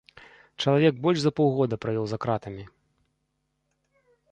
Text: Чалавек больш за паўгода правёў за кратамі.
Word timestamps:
Чалавек 0.63 0.95
больш 1.03 1.19
за 1.25 1.31
паўгода 1.41 1.79
правёў 1.85 2.05
за 2.15 2.21
кратамі. 2.25 2.69